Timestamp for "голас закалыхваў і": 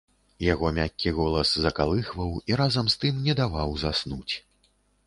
1.17-2.61